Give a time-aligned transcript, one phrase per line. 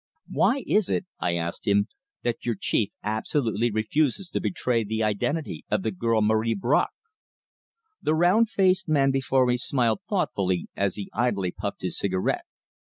[0.31, 1.87] "Why is it," I asked him,
[2.23, 6.87] "that your chief absolutely refuses to betray the identity of the girl Marie Bracq?"
[8.01, 12.45] The round faced man before me smiled thoughtfully as he idly puffed his cigarette.